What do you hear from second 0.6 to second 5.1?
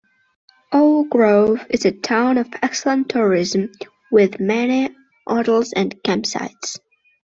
O Grove is a town of excellent tourism, with many